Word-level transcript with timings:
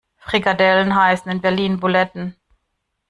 Frikadellen 0.17 0.95
heißen 0.95 1.31
in 1.31 1.41
Berlin 1.41 1.79
Buletten. 1.79 2.35